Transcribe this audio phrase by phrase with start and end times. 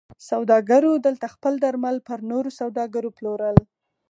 [0.29, 3.57] سوداګرو دلته خپل درمل پر نورو سوداګرو پلورل.